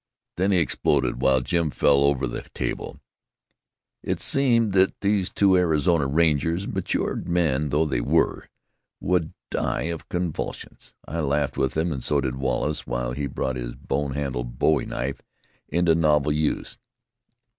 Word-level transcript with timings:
Then 0.35 0.49
he 0.51 0.57
exploded, 0.57 1.21
while 1.21 1.41
Jim 1.41 1.69
fell 1.69 2.01
over 2.03 2.25
the 2.25 2.41
table. 2.55 2.99
It 4.01 4.19
seemed 4.19 4.73
that 4.73 4.99
those 5.01 5.29
two 5.29 5.55
Arizona 5.55 6.07
rangers, 6.07 6.67
matured 6.67 7.27
men 7.27 7.69
though 7.69 7.85
they 7.85 8.01
were, 8.01 8.49
would 8.99 9.31
die 9.51 9.93
of 9.93 10.09
convulsions. 10.09 10.95
I 11.07 11.19
laughed 11.19 11.55
with 11.55 11.75
them, 11.75 11.91
and 11.91 12.03
so 12.03 12.19
did 12.19 12.37
Wallace, 12.37 12.87
while 12.87 13.11
he 13.11 13.27
brought 13.27 13.57
his 13.57 13.75
bone 13.75 14.13
handled 14.13 14.57
bowie 14.57 14.87
knife 14.87 15.21
into 15.69 15.93
novel 15.93 16.31
use. 16.31 16.79